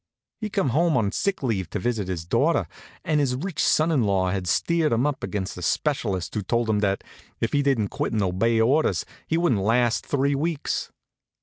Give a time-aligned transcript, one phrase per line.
[0.39, 2.67] He'd come home on sick leave to visit his daughter,
[3.05, 6.67] and his rich son in law had steered him up against a specialist who told
[6.71, 7.03] him that
[7.39, 10.91] if he didn't quit and obey orders he wouldn't last three weeks.